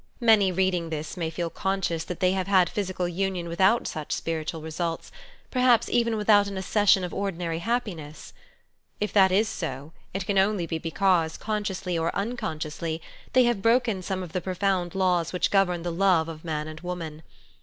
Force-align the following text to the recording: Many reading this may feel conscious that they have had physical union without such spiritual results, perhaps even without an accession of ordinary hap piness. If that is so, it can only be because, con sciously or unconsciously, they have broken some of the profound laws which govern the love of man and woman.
Many 0.19 0.51
reading 0.51 0.89
this 0.89 1.15
may 1.15 1.29
feel 1.29 1.51
conscious 1.51 2.03
that 2.05 2.21
they 2.21 2.31
have 2.31 2.47
had 2.47 2.71
physical 2.71 3.07
union 3.07 3.47
without 3.47 3.85
such 3.87 4.13
spiritual 4.13 4.59
results, 4.59 5.11
perhaps 5.51 5.89
even 5.91 6.17
without 6.17 6.47
an 6.47 6.57
accession 6.57 7.03
of 7.03 7.13
ordinary 7.13 7.59
hap 7.59 7.85
piness. 7.85 8.33
If 8.99 9.13
that 9.13 9.31
is 9.31 9.47
so, 9.47 9.93
it 10.11 10.25
can 10.25 10.39
only 10.39 10.65
be 10.65 10.79
because, 10.79 11.37
con 11.37 11.63
sciously 11.65 12.01
or 12.01 12.09
unconsciously, 12.15 12.99
they 13.33 13.43
have 13.43 13.61
broken 13.61 14.01
some 14.01 14.23
of 14.23 14.31
the 14.33 14.41
profound 14.41 14.95
laws 14.95 15.31
which 15.33 15.51
govern 15.51 15.83
the 15.83 15.91
love 15.91 16.27
of 16.27 16.43
man 16.43 16.67
and 16.67 16.79
woman. 16.79 17.21